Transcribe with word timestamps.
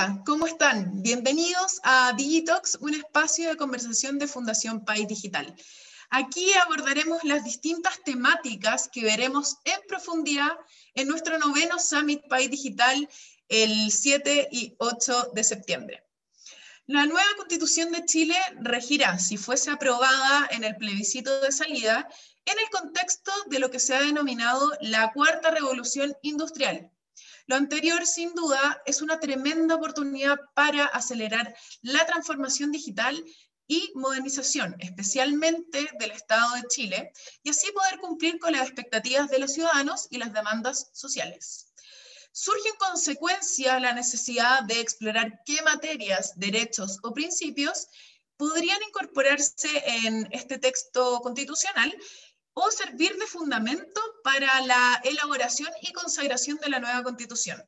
Hola, 0.00 0.22
¿cómo 0.24 0.46
están? 0.46 1.02
Bienvenidos 1.02 1.78
a 1.82 2.14
Digitox, 2.16 2.78
un 2.80 2.94
espacio 2.94 3.50
de 3.50 3.58
conversación 3.58 4.18
de 4.18 4.26
Fundación 4.26 4.82
País 4.82 5.06
Digital. 5.06 5.54
Aquí 6.08 6.50
abordaremos 6.54 7.22
las 7.24 7.44
distintas 7.44 8.02
temáticas 8.02 8.88
que 8.90 9.04
veremos 9.04 9.58
en 9.66 9.78
profundidad 9.88 10.52
en 10.94 11.06
nuestro 11.06 11.38
noveno 11.38 11.78
Summit 11.78 12.26
País 12.30 12.50
Digital 12.50 13.10
el 13.48 13.90
7 13.90 14.48
y 14.50 14.74
8 14.78 15.32
de 15.34 15.44
septiembre. 15.44 16.02
La 16.86 17.04
nueva 17.04 17.28
constitución 17.36 17.92
de 17.92 18.06
Chile 18.06 18.36
regirá, 18.62 19.18
si 19.18 19.36
fuese 19.36 19.70
aprobada 19.70 20.48
en 20.50 20.64
el 20.64 20.76
plebiscito 20.76 21.42
de 21.42 21.52
salida, 21.52 22.08
en 22.46 22.58
el 22.58 22.70
contexto 22.70 23.32
de 23.48 23.58
lo 23.58 23.70
que 23.70 23.80
se 23.80 23.94
ha 23.94 24.00
denominado 24.00 24.72
la 24.80 25.12
cuarta 25.12 25.50
revolución 25.50 26.16
industrial. 26.22 26.90
Lo 27.50 27.56
anterior, 27.56 28.06
sin 28.06 28.32
duda, 28.32 28.80
es 28.86 29.02
una 29.02 29.18
tremenda 29.18 29.74
oportunidad 29.74 30.38
para 30.54 30.84
acelerar 30.84 31.52
la 31.82 32.06
transformación 32.06 32.70
digital 32.70 33.24
y 33.66 33.90
modernización, 33.96 34.76
especialmente 34.78 35.90
del 35.98 36.12
Estado 36.12 36.54
de 36.54 36.68
Chile, 36.68 37.12
y 37.42 37.50
así 37.50 37.72
poder 37.72 37.98
cumplir 37.98 38.38
con 38.38 38.52
las 38.52 38.62
expectativas 38.62 39.28
de 39.30 39.40
los 39.40 39.52
ciudadanos 39.52 40.06
y 40.10 40.18
las 40.18 40.32
demandas 40.32 40.90
sociales. 40.92 41.72
Surge 42.30 42.68
en 42.68 42.76
consecuencia 42.76 43.80
la 43.80 43.94
necesidad 43.94 44.62
de 44.62 44.78
explorar 44.78 45.40
qué 45.44 45.60
materias, 45.62 46.34
derechos 46.36 46.98
o 47.02 47.12
principios 47.12 47.88
podrían 48.36 48.80
incorporarse 48.88 49.82
en 50.04 50.28
este 50.30 50.58
texto 50.58 51.18
constitucional 51.20 51.92
o 52.62 52.70
servir 52.70 53.16
de 53.16 53.26
fundamento 53.26 54.00
para 54.22 54.60
la 54.66 55.00
elaboración 55.04 55.70
y 55.80 55.92
consagración 55.92 56.58
de 56.58 56.68
la 56.68 56.78
nueva 56.78 57.02
constitución. 57.02 57.62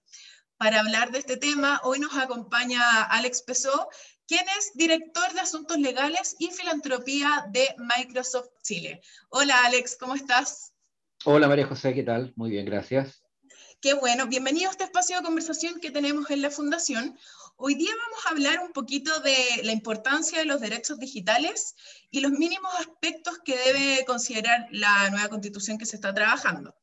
Para 0.59 0.81
hablar 0.81 1.11
de 1.11 1.19
este 1.19 1.39
tema, 1.39 1.81
hoy 1.83 1.99
nos 1.99 2.15
acompaña 2.15 3.03
Alex 3.05 3.43
Pesó, 3.43 3.89
quien 4.27 4.45
es 4.59 4.73
director 4.75 5.33
de 5.33 5.41
Asuntos 5.41 5.79
Legales 5.79 6.37
y 6.39 6.51
Filantropía 6.51 7.47
de 7.51 7.75
Microsoft 7.79 8.51
Chile. 8.63 9.01
Hola 9.31 9.65
Alex, 9.65 9.97
¿cómo 9.99 10.15
estás? 10.15 10.75
Hola 11.25 11.49
María 11.49 11.67
José, 11.67 11.95
¿qué 11.95 12.03
tal? 12.03 12.35
Muy 12.37 12.51
bien, 12.51 12.67
gracias. 12.67 13.23
Qué 13.81 13.95
bueno, 13.95 14.27
bienvenido 14.27 14.69
a 14.69 14.73
este 14.73 14.85
espacio 14.85 15.17
de 15.17 15.25
conversación 15.25 15.81
que 15.81 15.91
tenemos 15.91 16.31
en 16.31 16.43
la 16.43 16.51
Fundación. 16.51 17.19
Hoy 17.57 17.75
día 17.75 17.91
vamos 17.97 18.27
a 18.27 18.31
hablar 18.31 18.65
un 18.67 18.73
poquito 18.73 19.21
de 19.21 19.63
la 19.65 19.73
importancia 19.73 20.39
de 20.39 20.45
los 20.45 20.61
derechos 20.61 20.99
digitales 20.99 21.75
y 22.11 22.21
los 22.21 22.33
mínimos 22.33 22.73
aspectos 22.79 23.39
que 23.45 23.57
debe 23.57 24.05
considerar 24.05 24.67
la 24.71 25.11
nueva 25.11 25.29
constitución 25.29 25.79
que 25.79 25.87
se 25.87 25.97
está 25.97 26.13
trabajando. 26.13 26.75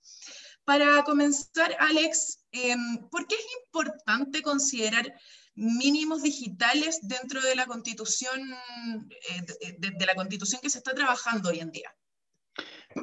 Para 0.63 1.03
comenzar, 1.03 1.75
Alex, 1.79 2.45
em, 2.51 3.09
¿por 3.09 3.27
qué 3.27 3.35
es 3.35 3.45
importante 3.65 4.41
considerar 4.41 5.13
mínimos 5.59 6.23
digitales 6.23 6.99
dentro 7.03 7.41
de 7.41 7.55
la 7.55 7.65
constitución, 7.65 8.39
eh, 9.29 9.75
de, 9.77 10.05
la 10.05 10.15
constitución 10.15 10.61
que 10.61 10.69
se 10.69 10.77
está 10.77 10.93
trabajando 10.93 11.49
hoy 11.49 11.59
en 11.59 11.71
día. 11.71 11.93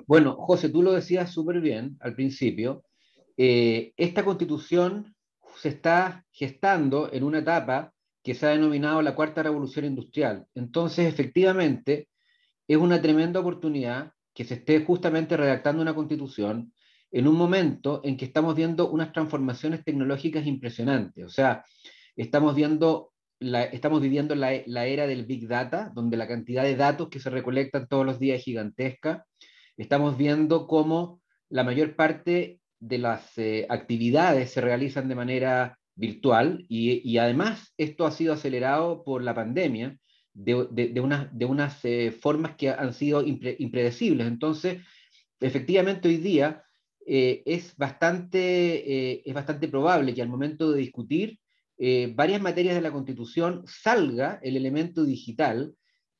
Bueno, 0.06 0.36
José, 0.36 0.70
tú 0.70 0.82
lo 0.82 0.92
decías 0.92 1.30
súper 1.30 1.60
bien 1.60 1.96
al 2.00 2.14
principio. 2.14 2.84
Eh, 3.36 3.92
esta 3.96 4.24
constitución 4.24 5.14
se 5.56 5.70
está 5.70 6.24
gestando 6.30 7.12
en 7.12 7.24
una 7.24 7.38
etapa 7.38 7.92
que 8.22 8.34
se 8.34 8.46
ha 8.46 8.50
denominado 8.50 9.02
la 9.02 9.14
cuarta 9.14 9.42
revolución 9.42 9.84
industrial. 9.84 10.46
Entonces, 10.54 11.06
efectivamente, 11.06 12.08
es 12.66 12.76
una 12.76 13.00
tremenda 13.00 13.40
oportunidad 13.40 14.12
que 14.34 14.44
se 14.44 14.54
esté 14.54 14.84
justamente 14.84 15.36
redactando 15.36 15.80
una 15.82 15.94
constitución 15.94 16.72
en 17.10 17.28
un 17.28 17.36
momento 17.36 18.00
en 18.04 18.16
que 18.16 18.24
estamos 18.24 18.54
viendo 18.54 18.90
unas 18.90 19.12
transformaciones 19.12 19.84
tecnológicas 19.84 20.46
impresionantes. 20.46 21.24
O 21.24 21.30
sea, 21.30 21.64
estamos 22.16 22.54
viendo 22.54 23.12
la, 23.38 23.64
estamos 23.64 24.00
viviendo 24.00 24.34
la, 24.34 24.62
la, 24.66 24.86
era 24.86 25.06
del 25.06 25.24
Big 25.24 25.46
Data, 25.46 25.92
donde 25.94 26.16
la 26.16 26.26
cantidad 26.26 26.64
de 26.64 26.76
datos 26.76 27.08
que 27.08 27.20
se 27.20 27.30
recolectan 27.30 27.86
todos 27.86 28.04
los 28.04 28.18
días 28.18 28.38
es 28.38 28.44
gigantesca. 28.44 29.24
Estamos 29.76 30.16
viendo 30.16 30.66
cómo 30.66 31.22
la 31.48 31.64
mayor 31.64 31.94
parte 31.96 32.60
de 32.86 32.98
las 32.98 33.36
eh, 33.38 33.66
actividades 33.68 34.50
se 34.50 34.60
realizan 34.60 35.08
de 35.08 35.14
manera 35.14 35.78
virtual 35.94 36.64
y, 36.68 37.16
además 37.18 37.72
esto 37.78 38.06
ha 38.06 38.10
sido 38.10 38.34
acelerado 38.34 39.02
por 39.02 39.22
la 39.22 39.34
pandemia 39.34 39.98
de, 40.34 40.66
de, 40.70 41.00
unas, 41.00 41.36
de 41.36 41.44
unas 41.46 41.84
eh, 41.84 42.12
formas 42.12 42.56
que 42.56 42.68
han 42.68 42.92
sido 42.92 43.22
impre, 43.22 43.56
impredecibles. 43.58 44.26
Entonces, 44.26 44.82
efectivamente 45.40 46.08
hoy 46.08 46.18
día 46.18 46.62
eh, 47.06 47.42
es, 47.46 47.74
bastante, 47.76 49.28
es 49.28 49.34
bastante 49.34 49.68
probable 49.68 50.14
que 50.14 50.22
al 50.22 50.28
momento 50.28 50.70
de 50.70 50.80
discutir 50.80 51.38
varias 52.14 52.40
materias 52.40 52.74
de 52.74 52.80
la 52.80 52.90
Constitución 52.90 53.62
salga 53.66 54.40
el 54.42 54.56
elemento 54.56 55.04
digital, 55.04 55.74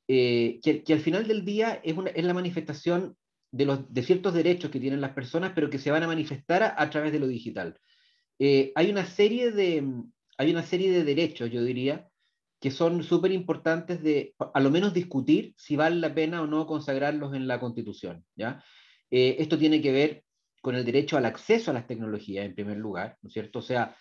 que, 0.07 0.59
que, 0.61 0.93
al 0.93 0.99
final 0.99 1.27
del 1.27 1.43
día 1.43 1.81
es, 1.83 1.97
una, 1.97 2.11
es 2.11 2.23
la 2.23 2.35
manifestación 2.35 3.15
de, 3.51 3.65
los, 3.65 3.93
de 3.93 4.03
ciertos 4.03 4.33
derechos 4.33 4.71
que 4.71 4.79
tienen 4.79 5.01
las 5.01 5.13
personas, 5.13 5.53
pero 5.55 5.69
que 5.69 5.79
se 5.79 5.91
van 5.91 6.03
a 6.03 6.07
manifestar 6.07 6.75
a, 6.77 6.89
través 6.89 7.11
de 7.11 7.19
lo 7.19 7.27
digital. 7.27 7.79
Eh, 8.39 8.71
hay, 8.75 8.89
una 8.89 9.05
serie 9.05 9.51
de, 9.51 9.83
hay 10.37 10.51
una 10.51 10.63
serie 10.63 10.91
de 10.91 11.03
derechos, 11.03 11.49
yo 11.51 11.63
diría, 11.63 12.07
que 12.59 12.71
son 12.71 13.03
súper 13.03 13.31
importantes 13.31 14.01
de, 14.01 14.35
a 14.53 14.59
lo 14.59 14.71
menos 14.71 14.93
discutir 14.93 15.53
si 15.57 15.75
vale 15.75 15.97
la 15.97 16.13
pena 16.13 16.41
o 16.41 16.47
no 16.47 16.65
consagrarlos 16.65 17.35
en 17.35 17.47
la 17.47 17.59
Constitución. 17.59 18.25
¿ya? 18.35 18.63
esto 19.09 19.57
tiene 19.57 19.81
que 19.81 19.91
ver 19.91 20.23
con 20.61 20.75
el 20.75 20.83
derecho 20.83 21.17
al 21.17 21.25
acceso 21.25 21.71
a 21.71 21.73
las 21.73 21.87
tecnologías, 21.87 22.45
en 22.45 22.55
primer 22.55 22.77
lugar, 22.77 23.17
¿no 23.21 23.27
es 23.27 23.33
cierto? 23.33 23.59
O 23.59 23.61
sea, 23.61 23.95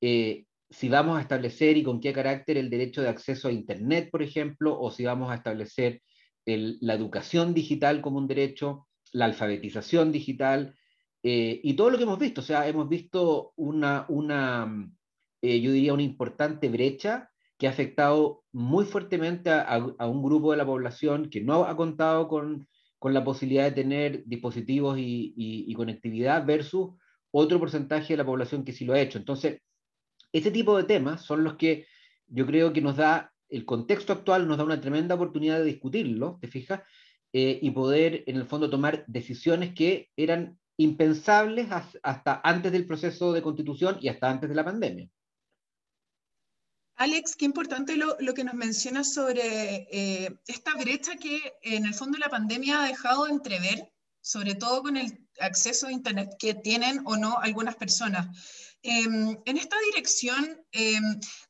eh, 0.00 0.46
si 0.70 0.88
vamos 0.88 1.18
a 1.18 1.20
establecer 1.20 1.76
y 1.76 1.82
con 1.82 2.00
qué 2.00 2.12
carácter 2.12 2.56
el 2.56 2.70
derecho 2.70 3.02
de 3.02 3.08
acceso 3.08 3.48
a 3.48 3.52
Internet, 3.52 4.08
por 4.10 4.22
ejemplo, 4.22 4.78
o 4.78 4.90
si 4.90 5.04
vamos 5.04 5.30
a 5.30 5.34
establecer 5.34 6.00
el, 6.46 6.78
la 6.80 6.94
educación 6.94 7.54
digital 7.54 8.00
como 8.00 8.18
un 8.18 8.28
derecho, 8.28 8.86
la 9.12 9.26
alfabetización 9.26 10.10
digital 10.10 10.74
eh, 11.22 11.60
y 11.62 11.74
todo 11.74 11.90
lo 11.90 11.98
que 11.98 12.04
hemos 12.04 12.18
visto. 12.18 12.40
O 12.40 12.44
sea, 12.44 12.66
hemos 12.66 12.88
visto 12.88 13.52
una, 13.56 14.06
eh, 15.40 15.60
yo 15.60 15.72
diría, 15.72 15.94
una 15.94 16.02
importante 16.02 16.68
brecha 16.68 17.30
que 17.58 17.66
ha 17.68 17.70
afectado 17.70 18.44
muy 18.50 18.84
fuertemente 18.84 19.50
a, 19.50 19.78
un 19.78 20.22
grupo 20.22 20.50
de 20.50 20.56
la 20.56 20.66
población 20.66 21.30
que 21.30 21.40
no 21.40 21.64
ha 21.64 21.76
contado 21.76 22.26
con, 22.26 22.66
con 22.98 23.14
la 23.14 23.22
posibilidad 23.22 23.64
de 23.64 23.82
tener 23.82 24.24
dispositivos 24.26 24.98
y, 24.98 25.32
y, 25.36 25.64
y 25.68 25.74
conectividad 25.74 26.44
versus 26.44 26.90
otro 27.30 27.60
porcentaje 27.60 28.14
de 28.14 28.16
la 28.16 28.26
población 28.26 28.64
que 28.64 28.72
sí 28.72 28.84
lo 28.84 28.94
ha 28.94 29.00
hecho. 29.00 29.18
Entonces, 29.18 29.60
ese 30.32 30.50
tipo 30.50 30.76
de 30.76 30.84
temas 30.84 31.22
son 31.22 31.44
los 31.44 31.54
que 31.56 31.86
yo 32.26 32.46
creo 32.46 32.72
que 32.72 32.80
nos 32.80 32.96
da, 32.96 33.32
el 33.48 33.64
contexto 33.64 34.12
actual 34.12 34.48
nos 34.48 34.56
da 34.56 34.64
una 34.64 34.80
tremenda 34.80 35.14
oportunidad 35.14 35.58
de 35.58 35.64
discutirlo, 35.66 36.38
¿te 36.40 36.48
fijas? 36.48 36.80
Eh, 37.34 37.58
y 37.62 37.70
poder, 37.70 38.24
en 38.26 38.36
el 38.36 38.46
fondo, 38.46 38.68
tomar 38.68 39.04
decisiones 39.06 39.74
que 39.74 40.10
eran 40.16 40.58
impensables 40.76 41.68
hasta 42.02 42.40
antes 42.44 42.72
del 42.72 42.86
proceso 42.86 43.32
de 43.32 43.42
constitución 43.42 43.98
y 44.00 44.08
hasta 44.08 44.30
antes 44.30 44.48
de 44.48 44.54
la 44.54 44.64
pandemia. 44.64 45.08
Alex, 46.96 47.36
qué 47.36 47.46
importante 47.46 47.96
lo, 47.96 48.16
lo 48.20 48.34
que 48.34 48.44
nos 48.44 48.54
mencionas 48.54 49.12
sobre 49.14 49.88
eh, 49.90 50.38
esta 50.46 50.74
brecha 50.76 51.16
que 51.16 51.54
en 51.62 51.86
el 51.86 51.94
fondo 51.94 52.18
la 52.18 52.28
pandemia 52.28 52.82
ha 52.82 52.86
dejado 52.86 53.24
de 53.24 53.32
entrever, 53.32 53.92
sobre 54.20 54.54
todo 54.54 54.82
con 54.82 54.96
el 54.96 55.26
acceso 55.40 55.86
a 55.86 55.92
Internet 55.92 56.30
que 56.38 56.54
tienen 56.54 57.00
o 57.04 57.16
no 57.16 57.38
algunas 57.38 57.76
personas. 57.76 58.28
Eh, 58.82 59.04
en 59.04 59.56
esta 59.56 59.76
dirección, 59.90 60.64
eh, 60.72 61.00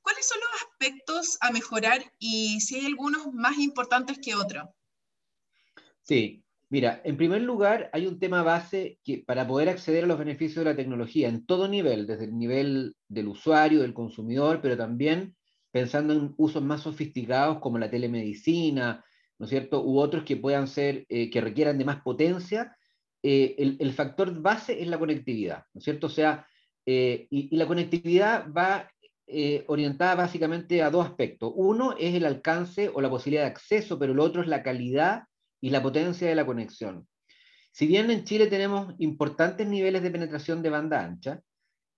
¿cuáles 0.01 0.29
son 0.29 0.39
los 0.41 0.63
aspectos 0.63 1.39
a 1.41 1.51
mejorar 1.51 2.03
y 2.19 2.61
si 2.61 2.77
hay 2.77 2.87
algunos 2.87 3.33
más 3.33 3.59
importantes 3.59 4.19
que 4.23 4.35
otros? 4.35 4.65
Sí, 6.03 6.45
mira, 6.69 7.01
en 7.05 7.17
primer 7.17 7.43
lugar 7.43 7.89
hay 7.93 8.07
un 8.07 8.19
tema 8.19 8.43
base 8.43 8.99
que 9.05 9.19
para 9.19 9.47
poder 9.47 9.69
acceder 9.69 10.05
a 10.05 10.07
los 10.07 10.19
beneficios 10.19 10.65
de 10.65 10.71
la 10.71 10.77
tecnología 10.77 11.29
en 11.29 11.47
todo 11.47 11.69
nivel, 11.69 12.07
desde 12.07 12.25
el 12.25 12.37
nivel 12.37 12.97
del 13.09 13.29
usuario, 13.29 13.81
del 13.81 13.95
consumidor, 13.95 14.61
pero 14.61 14.77
también 14.77 15.37
pensando 15.71 16.13
en 16.13 16.35
usos 16.37 16.63
más 16.63 16.83
sofisticados 16.83 17.61
como 17.61 17.79
la 17.79 17.91
telemedicina, 17.91 19.05
¿no 19.39 19.47
es 19.47 19.51
cierto? 19.51 19.83
U 19.83 19.99
otros 19.99 20.25
que 20.25 20.37
puedan 20.37 20.69
ser, 20.69 21.07
eh, 21.09 21.31
que 21.31 21.41
requieran 21.41 21.79
de 21.79 21.85
más 21.85 22.03
potencia, 22.03 22.77
eh, 23.23 23.55
el, 23.79 23.93
factor 23.93 24.41
base 24.43 24.83
es 24.83 24.89
la 24.89 24.99
conectividad, 24.99 25.65
¿no 25.73 25.79
es 25.79 25.85
cierto? 25.85 26.09
O 26.09 26.11
sea, 26.11 26.47
eh, 26.85 27.29
y, 27.31 27.57
la 27.57 27.67
conectividad 27.67 28.47
va 28.53 28.89
orientada 29.69 30.15
básicamente 30.15 30.83
a 30.83 30.91
dos 30.91 31.07
aspectos. 31.07 31.53
Uno 31.55 31.95
es 31.99 32.15
el 32.15 32.27
alcance 32.27 32.91
o 32.93 33.01
la 33.01 33.09
posibilidad 33.09 33.45
de 33.45 33.51
acceso, 33.51 33.99
pero 33.99 34.13
el 34.13 34.21
otro 34.21 34.43
es 34.43 34.49
la 34.49 34.63
calidad 34.63 35.23
y 35.63 35.71
la 35.71 35.83
potencia 35.83 36.29
de 36.29 36.35
la 36.35 36.45
conexión. 36.45 37.09
Si 37.71 37.87
bien 37.87 38.11
en 38.11 38.25
Chile 38.25 38.49
tenemos 38.49 38.95
importantes 38.99 39.67
niveles 39.67 40.03
de 40.03 40.11
penetración 40.11 40.61
de 40.61 40.69
banda 40.69 41.03
ancha, 41.03 41.41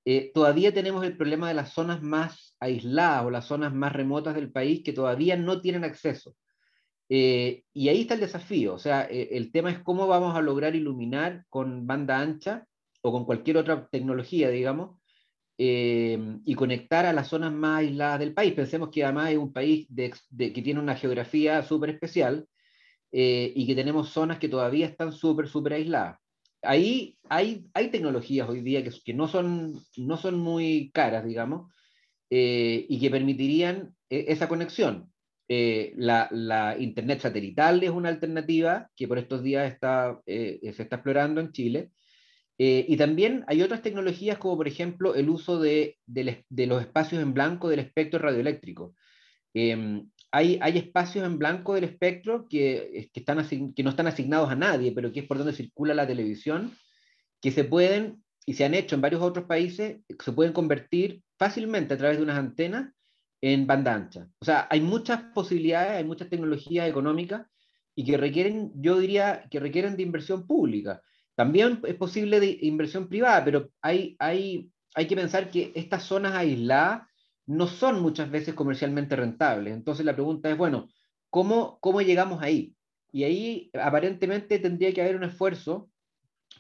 eh, 0.04 0.30
todavía 0.34 0.72
tenemos 0.72 1.02
el 1.04 1.16
problema 1.16 1.48
de 1.48 1.54
las 1.54 1.72
zonas 1.72 2.02
más 2.02 2.54
aisladas 2.60 3.24
o 3.24 3.30
las 3.30 3.46
zonas 3.46 3.74
más 3.74 3.92
remotas 3.92 4.34
del 4.34 4.52
país 4.52 4.82
que 4.84 4.92
todavía 4.92 5.36
no 5.36 5.60
tienen 5.62 5.82
acceso. 5.82 6.36
Eh, 7.08 7.64
y 7.72 7.88
ahí 7.88 8.02
está 8.02 8.14
el 8.14 8.20
desafío, 8.20 8.74
o 8.74 8.78
sea, 8.78 9.04
eh, 9.10 9.30
el 9.32 9.50
tema 9.50 9.70
es 9.70 9.78
cómo 9.80 10.06
vamos 10.06 10.36
a 10.36 10.42
lograr 10.42 10.74
iluminar 10.76 11.44
con 11.48 11.86
banda 11.86 12.18
ancha 12.18 12.66
o 13.02 13.12
con 13.12 13.24
cualquier 13.24 13.58
otra 13.58 13.88
tecnología, 13.88 14.50
digamos, 14.50 14.98
y 15.56 16.54
conectar 16.56 17.06
a 17.06 17.12
las 17.12 17.28
zonas 17.28 17.52
más 17.52 17.80
aisladas 17.80 18.18
del 18.18 18.34
país. 18.34 18.54
Pensemos 18.54 18.90
que 18.90 19.04
además 19.04 19.30
es 19.30 19.38
un 19.38 19.52
país 19.52 19.86
que 20.36 20.62
tiene 20.62 20.80
una 20.80 20.96
geografía 20.96 21.62
súper 21.62 21.90
especial 21.90 22.48
eh, 23.14 23.52
y 23.54 23.66
que 23.66 23.74
tenemos 23.74 24.10
zonas 24.10 24.38
que 24.38 24.48
todavía 24.48 24.86
están 24.86 25.12
súper, 25.12 25.48
súper 25.48 25.74
aisladas. 25.74 26.18
Ahí 26.62 27.16
hay, 27.28 27.66
hay 27.74 27.90
tecnologías 27.90 28.48
hoy 28.48 28.60
día 28.62 28.82
que, 28.82 28.90
que 29.04 29.14
no, 29.14 29.28
son, 29.28 29.80
no 29.96 30.16
son 30.16 30.38
muy 30.38 30.90
caras, 30.92 31.24
digamos, 31.24 31.72
eh, 32.30 32.86
y 32.88 32.98
que 32.98 33.10
permitirían 33.10 33.94
esa 34.08 34.48
conexión. 34.48 35.12
la, 35.48 36.28
la, 36.30 36.76
Internet 36.78 37.20
satelital 37.20 37.82
es 37.82 37.90
una 37.90 38.08
alternativa 38.08 38.88
que 38.96 39.06
por 39.08 39.18
estos 39.18 39.42
días 39.42 39.72
está, 39.72 40.20
se 40.26 40.60
está 40.62 40.96
explorando 40.96 41.40
en 41.40 41.52
Chile 41.52 41.90
eh, 42.58 42.84
y 42.88 42.96
también 42.96 43.44
hay 43.48 43.62
otras 43.62 43.82
tecnologías 43.82 44.38
como 44.38 44.56
por 44.56 44.68
ejemplo 44.68 45.14
el 45.14 45.28
uso 45.28 45.58
de, 45.58 45.98
los 46.06 46.82
espacios 46.82 47.22
en 47.22 47.34
blanco 47.34 47.68
del 47.68 47.80
espectro 47.80 48.18
radioeléctrico. 48.20 48.94
Em, 49.54 50.10
hay, 50.34 50.78
espacios 50.78 51.24
en 51.24 51.38
blanco 51.38 51.74
del 51.74 51.84
espectro 51.84 52.46
que, 52.48 53.08
que, 53.12 53.20
están 53.20 53.46
que 53.72 53.82
no 53.84 53.90
están 53.90 54.08
asignados 54.08 54.50
a 54.50 54.56
nadie, 54.56 54.90
pero 54.90 55.12
que 55.12 55.20
es 55.20 55.26
por 55.26 55.38
donde 55.38 55.52
circula 55.52 55.94
la 55.94 56.08
televisión, 56.08 56.76
que 57.40 57.52
se 57.52 57.62
pueden, 57.62 58.24
y 58.44 58.54
se 58.54 58.64
han 58.64 58.74
hecho 58.74 58.96
en 58.96 59.00
varios 59.00 59.22
otros 59.22 59.46
países, 59.46 59.98
se 60.18 60.32
pueden 60.32 60.52
convertir 60.52 61.22
fácilmente 61.38 61.94
a 61.94 61.98
través 61.98 62.16
de 62.16 62.24
unas 62.24 62.38
antenas 62.38 62.92
en 63.40 63.66
banda 63.66 63.94
ancha. 63.94 64.28
O 64.40 64.44
sea, 64.44 64.66
hay 64.70 64.80
muchas 64.80 65.22
posibilidades, 65.34 65.92
hay 65.92 66.04
muchas 66.04 66.28
tecnologías 66.28 66.88
económicas 66.88 67.46
y 67.94 68.04
que 68.04 68.16
requieren, 68.16 68.72
yo 68.74 68.98
diría, 68.98 69.44
que 69.50 69.60
requieren 69.60 69.96
de 69.96 70.02
inversión 70.02 70.48
pública. 70.48 71.00
También 71.36 71.80
es 71.86 71.94
posible 71.94 72.40
de 72.40 72.58
inversión 72.62 73.08
privada, 73.08 73.44
pero 73.44 73.70
hay, 73.80 74.16
hay, 74.18 74.68
hay 74.96 75.06
que 75.06 75.14
pensar 75.14 75.50
que 75.50 75.70
estas 75.76 76.02
zonas 76.02 76.34
aisladas 76.34 77.02
no 77.46 77.66
son 77.66 78.00
muchas 78.00 78.30
veces 78.30 78.54
comercialmente 78.54 79.16
rentables. 79.16 79.74
Entonces 79.74 80.04
la 80.06 80.14
pregunta 80.14 80.50
es, 80.50 80.56
bueno, 80.56 80.88
¿cómo, 81.30 81.78
cómo 81.80 82.00
llegamos 82.00 82.42
ahí? 82.42 82.74
Y 83.12 83.24
ahí 83.24 83.70
aparentemente 83.80 84.58
tendría 84.58 84.92
que 84.92 85.02
haber 85.02 85.16
un 85.16 85.24
esfuerzo 85.24 85.90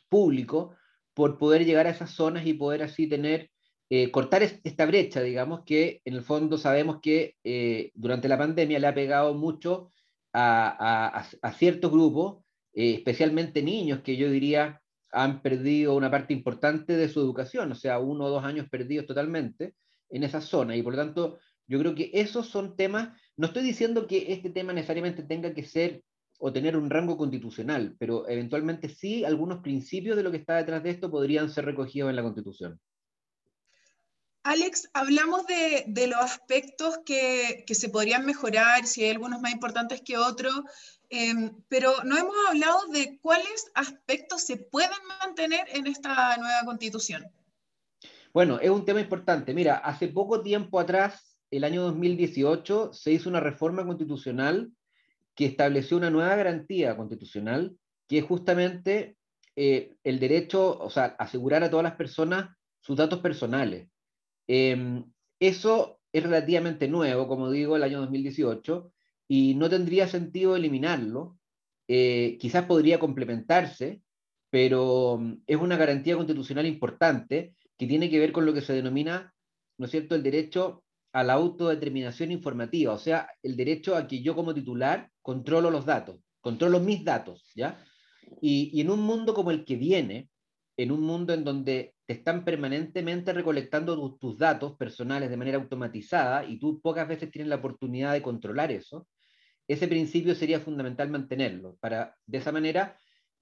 público 0.08 0.76
por 1.14 1.38
poder 1.38 1.64
llegar 1.64 1.86
a 1.86 1.90
esas 1.90 2.10
zonas 2.10 2.46
y 2.46 2.54
poder 2.54 2.82
así 2.82 3.08
tener, 3.08 3.50
eh, 3.88 4.10
cortar 4.10 4.42
esta 4.42 4.86
brecha, 4.86 5.22
digamos, 5.22 5.62
que 5.64 6.00
en 6.04 6.14
el 6.14 6.22
fondo 6.22 6.58
sabemos 6.58 7.00
que 7.00 7.36
eh, 7.44 7.90
durante 7.94 8.28
la 8.28 8.38
pandemia 8.38 8.78
le 8.78 8.86
ha 8.86 8.94
pegado 8.94 9.34
mucho 9.34 9.90
a, 10.32 11.26
a, 11.42 11.52
ciertos 11.52 11.92
grupos 11.92 12.44
eh, 12.72 12.94
especialmente 12.94 13.62
niños 13.62 14.00
que 14.00 14.16
yo 14.16 14.28
diría 14.28 14.80
han 15.12 15.42
perdido 15.42 15.94
una 15.94 16.10
parte 16.10 16.32
importante 16.32 16.96
de 16.96 17.08
su 17.08 17.20
educación, 17.20 17.70
o 17.70 17.76
sea, 17.76 18.00
uno 18.00 18.24
o 18.24 18.30
dos 18.30 18.44
años 18.44 18.68
perdidos 18.68 19.06
totalmente 19.06 19.74
en 20.14 20.24
esa 20.24 20.40
zona. 20.40 20.76
Y 20.76 20.82
por 20.82 20.94
lo 20.94 21.00
tanto, 21.00 21.38
yo 21.66 21.78
creo 21.78 21.94
que 21.94 22.10
esos 22.14 22.48
son 22.48 22.76
temas, 22.76 23.16
no 23.36 23.46
estoy 23.46 23.62
diciendo 23.62 24.06
que 24.06 24.32
este 24.32 24.50
tema 24.50 24.72
necesariamente 24.72 25.22
tenga 25.22 25.54
que 25.54 25.64
ser 25.64 26.02
o 26.38 26.52
tener 26.52 26.76
un 26.76 26.90
rango 26.90 27.16
constitucional, 27.16 27.94
pero 27.98 28.28
eventualmente 28.28 28.88
sí 28.88 29.24
algunos 29.24 29.60
principios 29.60 30.16
de 30.16 30.22
lo 30.22 30.30
que 30.30 30.38
está 30.38 30.56
detrás 30.56 30.82
de 30.82 30.90
esto 30.90 31.10
podrían 31.10 31.50
ser 31.50 31.64
recogidos 31.64 32.10
en 32.10 32.16
la 32.16 32.22
Constitución. 32.22 32.80
Alex, 34.42 34.90
hablamos 34.92 35.46
de, 35.46 35.84
de 35.86 36.06
los 36.06 36.18
aspectos 36.18 36.98
que, 37.06 37.64
que, 37.66 37.74
se 37.74 37.88
podrían 37.88 38.26
mejorar, 38.26 38.86
si 38.86 39.02
hay 39.02 39.12
algunos 39.12 39.40
más 39.40 39.52
importantes 39.52 40.02
que 40.02 40.18
otros, 40.18 40.64
Em, 41.10 41.54
pero 41.68 42.02
no 42.02 42.16
hemos 42.18 42.34
hablado 42.48 42.86
de 42.88 43.18
cuáles 43.20 43.70
aspectos 43.74 44.42
se 44.42 44.56
pueden 44.56 44.90
mantener 45.20 45.64
en 45.68 45.86
esta 45.86 46.36
nueva 46.38 46.64
constitución. 46.64 47.30
Bueno, 48.34 48.58
es 48.58 48.68
un 48.68 48.84
tema 48.84 49.00
importante. 49.00 49.54
Mira, 49.54 49.76
hace 49.76 50.08
poco 50.08 50.42
tiempo 50.42 50.80
atrás, 50.80 51.38
el 51.52 51.62
año 51.62 51.82
2018, 51.82 52.92
se 52.92 53.12
hizo 53.12 53.30
una 53.30 53.38
reforma 53.38 53.86
constitucional 53.86 54.72
que 55.36 55.46
estableció 55.46 55.96
una 55.96 56.10
nueva 56.10 56.34
garantía 56.34 56.96
constitucional, 56.96 57.76
que 58.08 58.18
es 58.18 58.24
justamente 58.24 59.16
eh, 59.54 59.94
el 60.02 60.18
derecho, 60.18 60.76
o 60.80 60.90
sea, 60.90 61.14
asegurar 61.20 61.62
a 61.62 61.70
todas 61.70 61.84
las 61.84 61.94
personas 61.94 62.56
sus 62.80 62.96
datos 62.96 63.20
personales. 63.20 63.88
Em, 64.48 65.04
eso 65.38 66.00
es 66.12 66.24
relativamente 66.24 66.88
nuevo, 66.88 67.28
como 67.28 67.52
digo, 67.52 67.76
el 67.76 67.84
año 67.84 68.00
2018, 68.00 68.92
y 69.28 69.54
no 69.54 69.70
tendría 69.70 70.08
sentido 70.08 70.56
eliminarlo. 70.56 71.38
Eh, 71.86 72.36
quizás 72.40 72.64
podría 72.66 72.98
complementarse, 72.98 74.02
pero 74.50 75.18
mm, 75.20 75.42
es 75.46 75.56
una 75.56 75.76
garantía 75.76 76.16
constitucional 76.16 76.66
importante 76.66 77.54
que 77.78 77.86
tiene 77.86 78.10
que 78.10 78.18
ver 78.18 78.32
con 78.32 78.46
lo 78.46 78.52
que 78.52 78.60
se 78.60 78.72
denomina, 78.72 79.34
¿no 79.78 79.86
es 79.86 79.90
cierto?, 79.90 80.14
el 80.14 80.22
derecho 80.22 80.84
a 81.12 81.22
la 81.22 81.34
autodeterminación 81.34 82.32
informativa, 82.32 82.92
o 82.92 82.98
sea, 82.98 83.28
el 83.42 83.56
derecho 83.56 83.96
a 83.96 84.06
que 84.06 84.20
yo 84.20 84.34
como 84.34 84.52
titular 84.52 85.10
controlo 85.22 85.70
los 85.70 85.86
datos, 85.86 86.20
controlo 86.40 86.80
mis 86.80 87.04
datos, 87.04 87.52
¿ya? 87.54 87.84
Y, 88.40 88.80
en 88.80 88.90
un 88.90 89.00
mundo 89.00 89.32
como 89.32 89.52
el 89.52 89.64
que 89.64 89.76
viene, 89.76 90.28
en 90.76 90.90
un 90.90 91.02
mundo 91.02 91.32
en 91.32 91.44
donde 91.44 91.94
te 92.06 92.14
están 92.14 92.44
permanentemente 92.44 93.32
recolectando 93.32 94.16
tus 94.16 94.38
datos 94.38 94.76
personales 94.76 95.30
de 95.30 95.36
manera 95.36 95.58
automatizada 95.58 96.44
y 96.44 96.58
tú 96.58 96.80
pocas 96.80 97.06
veces 97.06 97.30
tienes 97.30 97.48
la 97.48 97.56
oportunidad 97.56 98.12
de 98.12 98.22
controlar 98.22 98.72
eso, 98.72 99.06
ese 99.68 99.86
principio 99.86 100.34
sería 100.34 100.60
fundamental 100.60 101.10
mantenerlo, 101.10 101.76
para 101.80 102.16
de 102.26 102.38
esa 102.38 102.50
manera, 102.50 102.98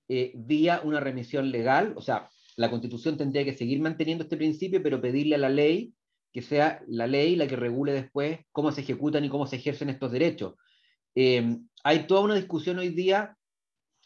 eh, 0.08 0.32
vía 0.34 0.82
una 0.84 1.00
remisión 1.00 1.50
legal, 1.50 1.94
o 1.96 2.02
sea, 2.02 2.28
la 2.56 2.70
Constitución 2.70 3.16
tendría 3.16 3.44
que 3.44 3.56
seguir 3.56 3.80
manteniendo 3.80 4.24
este 4.24 4.36
principio, 4.36 4.82
pero 4.82 5.00
pedirle 5.00 5.36
a 5.36 5.38
la 5.38 5.48
ley 5.48 5.94
que 6.32 6.42
sea 6.42 6.82
la 6.86 7.06
ley 7.06 7.36
la 7.36 7.46
que 7.46 7.56
regule 7.56 7.92
después 7.92 8.40
cómo 8.52 8.72
se 8.72 8.80
ejecutan 8.80 9.24
y 9.24 9.28
cómo 9.28 9.46
se 9.46 9.56
ejercen 9.56 9.90
estos 9.90 10.10
derechos. 10.10 10.54
Eh, 11.14 11.58
hay 11.84 12.06
toda 12.06 12.22
una 12.22 12.34
discusión 12.34 12.78
hoy 12.78 12.88
día 12.88 13.36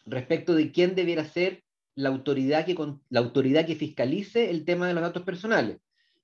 respecto 0.05 0.55
de 0.55 0.73
quién 0.73 0.95
debiera 0.95 1.25
ser 1.25 1.63
la 1.95 2.09
autoridad, 2.09 2.67
que, 2.67 2.75
la 3.09 3.21
autoridad 3.21 3.65
que 3.65 3.77
fiscalice 3.77 4.51
el 4.51 4.65
tema 4.65 4.89
de 4.89 4.95
los 4.95 5.03
datos 5.03 5.23
personales, 5.23 5.79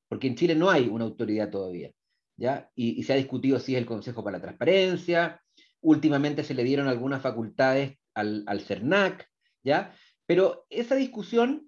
porque 0.08 0.26
en 0.26 0.34
Chile 0.34 0.54
no 0.54 0.70
hay 0.70 0.88
una 0.88 1.04
autoridad 1.04 1.50
todavía. 1.50 1.92
¿ya? 2.36 2.70
Y, 2.74 2.98
y 2.98 3.02
se 3.04 3.12
ha 3.12 3.16
discutido 3.16 3.58
si 3.58 3.74
es 3.74 3.78
el 3.78 3.86
Consejo 3.86 4.24
para 4.24 4.38
la 4.38 4.42
Transparencia, 4.42 5.40
últimamente 5.80 6.44
se 6.44 6.54
le 6.54 6.64
dieron 6.64 6.88
algunas 6.88 7.22
facultades 7.22 7.98
al, 8.14 8.44
al 8.46 8.60
CERNAC, 8.60 9.29
¿ya? 9.62 9.94
Pero 10.26 10.67
esa 10.70 10.94
discusión, 10.94 11.67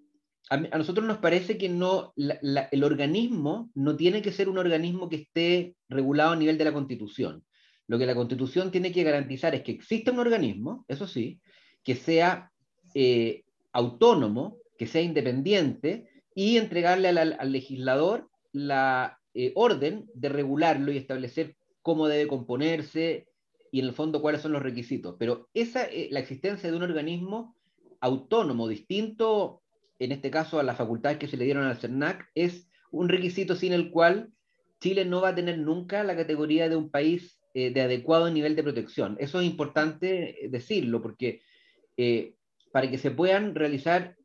a, 0.50 0.56
nosotros 0.56 1.06
nos 1.06 1.18
parece 1.18 1.56
que 1.56 1.68
no, 1.68 2.12
el 2.16 2.84
organismo 2.84 3.70
no 3.74 3.96
tiene 3.96 4.22
que 4.22 4.32
ser 4.32 4.48
un 4.48 4.58
organismo 4.58 5.08
que 5.08 5.16
esté 5.16 5.76
regulado 5.88 6.32
a 6.32 6.36
nivel 6.36 6.58
de 6.58 6.64
la 6.64 6.72
Constitución. 6.72 7.44
Lo 7.86 7.98
que 7.98 8.06
la 8.06 8.14
Constitución 8.14 8.70
tiene 8.70 8.92
que 8.92 9.02
garantizar 9.02 9.54
es 9.54 9.62
que 9.62 9.72
exista 9.72 10.12
un 10.12 10.18
organismo, 10.18 10.84
eso 10.88 11.06
sí, 11.06 11.40
que 11.82 11.94
sea 11.94 12.50
eh, 12.94 13.44
autónomo, 13.72 14.58
que 14.78 14.86
sea 14.86 15.02
independiente 15.02 16.08
y 16.34 16.56
entregarle 16.56 17.08
al, 17.08 17.52
legislador 17.52 18.28
la 18.52 19.18
eh, 19.34 19.52
orden 19.54 20.06
de 20.14 20.28
regularlo 20.28 20.92
y 20.92 20.96
establecer 20.96 21.56
cómo 21.82 22.08
debe 22.08 22.28
componerse, 22.28 23.26
y 23.74 23.80
en 23.80 23.86
el 23.86 23.92
fondo 23.92 24.22
cuáles 24.22 24.40
son 24.40 24.52
los 24.52 24.62
requisitos. 24.62 25.16
Pero 25.18 25.48
esa, 25.52 25.84
eh, 25.86 26.06
la 26.12 26.20
existencia 26.20 26.70
de 26.70 26.76
un 26.76 26.84
organismo 26.84 27.56
autónomo, 28.00 28.68
distinto, 28.68 29.63
en 29.98 30.12
este 30.12 30.30
caso 30.30 30.58
a 30.58 30.62
las 30.62 30.76
facultades 30.76 31.18
que 31.18 31.28
se 31.28 31.36
le 31.36 31.44
dieron 31.44 31.64
al 31.64 31.76
CERNAC, 31.76 32.28
es 32.34 32.68
un 32.90 33.08
requisito 33.08 33.56
sin 33.56 33.72
el 33.72 33.90
cual 33.90 34.30
Chile 34.80 35.04
no 35.04 35.20
va 35.20 35.30
a 35.30 35.34
tener 35.34 35.58
nunca 35.58 36.04
la 36.04 36.16
categoría 36.16 36.68
de 36.68 36.76
un 36.76 36.90
país 36.90 37.40
eh, 37.54 37.70
de 37.70 37.80
adecuado 37.80 38.30
nivel 38.30 38.56
de 38.56 38.62
protección. 38.62 39.16
Eso 39.18 39.40
es 39.40 39.46
importante 39.46 40.44
eh, 40.44 40.48
decirlo, 40.48 41.00
porque 41.00 41.42
para 42.72 42.90
que 42.90 42.98
se 42.98 43.12
puedan 43.12 43.54
realizar 43.54 44.16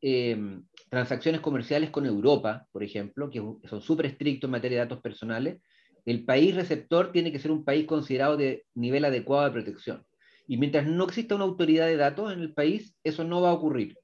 transacciones 0.89 1.39
comerciales 1.39 1.91
con 1.91 2.07
Europa, 2.07 2.67
por 2.71 2.83
ejemplo, 2.83 3.29
que 3.29 3.43
son 3.67 3.81
súper 3.81 4.07
estrictos 4.07 4.47
en 4.47 4.51
materia 4.51 4.79
de 4.79 4.85
datos 4.85 5.01
personales, 5.01 5.59
el 6.05 6.25
país 6.25 6.55
receptor 6.55 7.11
tiene 7.11 7.31
que 7.31 7.39
ser 7.39 7.51
un 7.51 7.63
país 7.63 7.85
considerado 7.85 8.37
de 8.37 8.65
nivel 8.73 9.05
adecuado 9.05 9.45
de 9.45 9.51
protección. 9.51 10.05
Y 10.47 10.57
mientras 10.57 10.87
no 10.87 11.03
exista 11.03 11.35
una 11.35 11.43
autoridad 11.43 11.85
de 11.85 11.97
datos 11.97 12.33
en 12.33 12.39
el 12.39 12.53
país, 12.53 12.95
eso 13.03 13.23
no 13.23 13.41
va 13.41 13.51
a 13.51 13.53
ocurrir. 13.53 13.95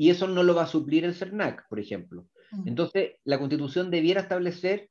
Y 0.00 0.08
eso 0.08 0.26
no 0.26 0.42
lo 0.42 0.54
va 0.54 0.62
a 0.62 0.66
suplir 0.66 1.04
el 1.04 1.14
CERNAC, 1.14 1.68
por 1.68 1.78
ejemplo. 1.78 2.26
Entonces, 2.64 3.16
la 3.24 3.38
Constitución 3.38 3.90
debiera 3.90 4.22
establecer 4.22 4.88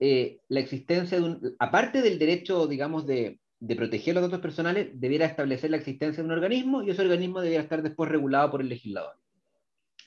eh, 0.00 0.40
la 0.48 0.58
existencia 0.58 1.16
de 1.16 1.24
un, 1.24 1.56
aparte 1.60 2.02
del 2.02 2.18
derecho, 2.18 2.66
digamos, 2.66 3.06
de, 3.06 3.38
de 3.60 3.76
proteger 3.76 4.16
los 4.16 4.24
datos 4.24 4.40
personales, 4.40 4.88
debiera 4.94 5.26
establecer 5.26 5.70
la 5.70 5.76
existencia 5.76 6.24
de 6.24 6.26
un 6.26 6.32
organismo 6.34 6.82
y 6.82 6.90
ese 6.90 7.02
organismo 7.02 7.40
debiera 7.40 7.62
estar 7.62 7.84
después 7.84 8.10
regulado 8.10 8.50
por 8.50 8.60
el 8.60 8.68
legislador. 8.68 9.14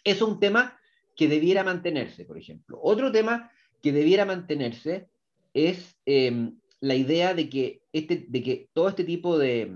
Eso 0.04 0.26
es 0.26 0.32
un 0.34 0.42
tema 0.42 0.78
que 1.16 1.30
debiera 1.30 1.64
mantenerse, 1.64 2.26
por 2.26 2.38
ejemplo. 2.38 2.78
Otro 2.84 3.10
tema 3.10 3.50
que 3.82 3.94
debiera 3.94 4.26
mantenerse 4.26 5.08
es 5.54 5.96
em, 6.06 6.60
la 6.82 6.96
idea 6.96 7.34
de 7.34 7.48
que, 7.48 7.84
este, 7.94 8.26
de 8.28 8.44
que 8.44 8.70
todo 8.74 8.90
este 8.90 9.06
tipo 9.06 9.38
de, 9.38 9.72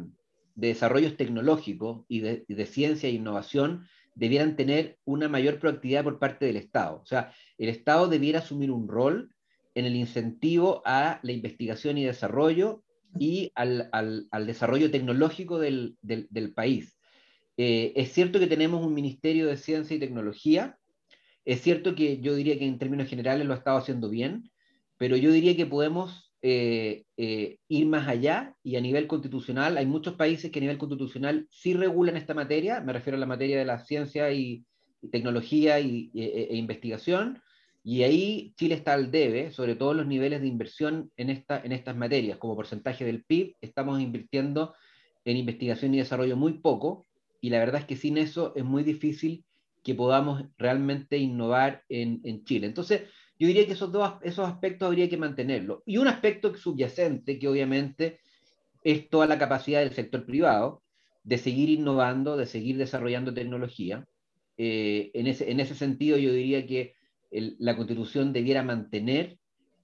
desarrollos 0.56 1.18
tecnológicos 1.18 2.06
y 2.08 2.22
de, 2.22 2.66
ciencia 2.66 3.10
e 3.10 3.14
innovación 3.14 3.86
debieran 4.16 4.56
tener 4.56 4.98
una 5.06 5.30
mayor 5.30 5.60
proactividad 5.60 6.04
por 6.04 6.20
parte 6.20 6.46
del 6.46 6.56
Estado. 6.56 7.02
O 7.02 7.06
sea, 7.06 7.34
el 7.58 7.70
Estado 7.70 8.08
debiera 8.08 8.40
asumir 8.40 8.72
un 8.72 8.88
rol 8.88 9.36
en 9.76 9.86
el 9.86 9.96
incentivo 9.96 10.82
a 10.86 11.20
la 11.22 11.32
investigación 11.34 11.98
y 11.98 12.06
desarrollo 12.06 12.84
y 13.20 13.52
al, 13.56 13.90
desarrollo 14.46 14.90
tecnológico 14.90 15.60
del, 15.60 15.98
país. 16.56 16.98
Eh, 17.58 17.94
es 17.96 18.12
cierto 18.12 18.40
que 18.40 18.48
tenemos 18.48 18.86
un 18.86 18.94
Ministerio 18.94 19.48
de 19.48 19.58
Ciencia 19.58 19.96
y 19.96 20.00
Tecnología, 20.00 20.78
es 21.46 21.62
cierto 21.62 21.94
que 21.94 22.20
yo 22.20 22.36
diría 22.36 22.58
que 22.58 22.66
en 22.66 22.80
términos 22.80 23.08
generales 23.08 23.46
lo 23.46 23.54
ha 23.54 23.58
estado 23.58 23.78
haciendo 23.78 24.10
bien, 24.10 24.50
pero 24.98 25.16
yo 25.16 25.32
diría 25.32 25.56
que 25.56 25.68
podemos 25.68 26.25
eh, 26.48 27.06
eh, 27.18 27.58
ir 27.70 27.88
más 27.88 28.08
allá 28.08 28.56
y 28.62 28.76
a 28.76 28.82
nivel 28.82 29.08
constitucional, 29.08 29.78
hay 29.78 29.88
muchos 29.88 30.14
países 30.14 30.52
que 30.52 30.60
a 30.60 30.62
nivel 30.62 30.78
constitucional 30.78 31.48
sí 31.50 31.74
regulan 31.74 32.18
esta 32.18 32.36
materia, 32.36 32.82
me 32.82 32.94
refiero 32.94 33.18
a 33.18 33.20
la 33.20 33.26
materia 33.26 33.58
de 33.58 33.66
la 33.66 33.80
ciencia 33.80 34.32
y, 34.32 34.64
tecnología 35.12 35.80
y, 35.80 36.12
e, 36.14 36.50
e, 36.52 36.56
investigación, 36.56 37.42
y 37.84 38.04
ahí 38.04 38.54
Chile 38.58 38.76
está 38.76 38.94
al 38.94 39.10
debe, 39.10 39.50
sobre 39.54 39.76
todo 39.76 39.96
los 39.96 40.06
niveles 40.06 40.40
de 40.42 40.46
inversión 40.46 41.12
en, 41.18 41.32
esta, 41.32 41.60
en 41.64 41.72
estas 41.72 41.96
materias, 41.96 42.38
como 42.38 42.56
porcentaje 42.56 43.06
del 43.06 43.24
PIB, 43.24 43.56
estamos 43.62 44.00
invirtiendo 44.00 44.76
en 45.24 45.38
investigación 45.38 45.96
y 45.96 45.98
desarrollo 45.98 46.38
muy 46.38 46.60
poco, 46.60 47.08
y 47.42 47.50
la 47.50 47.58
verdad 47.58 47.82
es 47.82 47.88
que 47.88 47.96
sin 47.96 48.20
eso 48.20 48.54
es 48.56 48.64
muy 48.64 48.84
difícil 48.84 49.44
que 49.84 49.96
podamos 49.96 50.44
realmente 50.60 51.18
innovar 51.18 51.82
en, 51.90 52.22
en 52.24 52.46
Chile. 52.46 52.68
Entonces, 52.68 53.02
yo 53.38 53.48
diría 53.48 53.66
que 53.66 53.74
esos 53.74 53.92
dos 53.92 54.14
esos 54.22 54.48
aspectos 54.48 54.88
habría 54.88 55.10
que 55.10 55.18
mantenerlos. 55.18 55.80
Y 55.86 55.98
un 55.98 56.08
aspecto 56.08 56.56
subyacente, 56.56 57.38
que 57.38 57.48
obviamente 57.48 58.20
es 58.84 59.10
toda 59.10 59.28
la 59.28 59.38
capacidad 59.38 59.82
del 59.82 59.94
sector 59.94 60.26
privado 60.26 60.84
de 61.24 61.38
seguir 61.38 61.70
innovando, 61.70 62.38
de 62.38 62.46
seguir 62.46 62.78
desarrollando 62.78 63.34
tecnología. 63.34 64.06
Eh, 64.58 65.12
en, 65.14 65.28
ese, 65.28 65.52
en, 65.52 65.60
ese, 65.60 65.76
sentido, 65.76 66.18
yo 66.18 66.32
diría 66.32 66.66
que 66.66 66.94
la 67.32 67.76
Constitución 67.76 68.32
debiera 68.32 68.64
mantener 68.64 69.38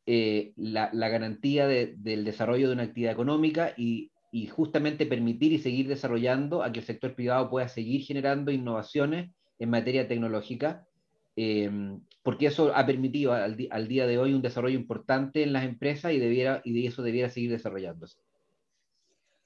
eh, 0.06 0.54
la, 0.56 0.90
la, 0.94 1.10
garantía 1.10 1.68
del 1.68 2.24
desarrollo 2.24 2.68
de 2.68 2.74
una 2.74 2.84
actividad 2.84 3.12
económica 3.12 3.74
y, 3.76 4.12
y, 4.32 4.48
justamente 4.48 5.06
permitir 5.06 5.52
y 5.52 5.60
seguir 5.60 5.88
desarrollando 5.88 6.64
a 6.64 6.72
que 6.72 6.80
el 6.80 6.86
sector 6.86 7.16
privado 7.16 7.50
pueda 7.50 7.68
seguir 7.68 8.02
generando 8.02 8.52
innovaciones 8.52 9.32
en 9.60 9.70
materia 9.70 10.08
tecnológica 10.08 10.88
Em, 11.36 12.02
porque 12.24 12.48
eso 12.48 12.76
ha 12.76 12.86
permitido 12.86 13.34
al, 13.34 13.56
día 13.56 14.06
de 14.06 14.18
hoy 14.18 14.34
un 14.34 14.42
desarrollo 14.42 14.78
importante 14.78 15.44
en 15.44 15.54
las 15.54 15.64
empresas 15.64 16.12
y, 16.12 16.20
debiera, 16.20 16.62
y 16.64 16.74
de 16.74 16.88
eso 16.88 17.02
debiera 17.02 17.30
seguir 17.30 17.52
desarrollándose. 17.52 18.18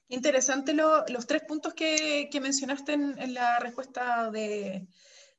Interesante 0.08 0.72
los 0.72 1.26
tres 1.26 1.42
puntos 1.42 1.74
que, 1.74 2.28
mencionaste 2.40 2.92
en, 2.92 3.34
la 3.34 3.58
respuesta 3.58 4.30
de, 4.30 4.86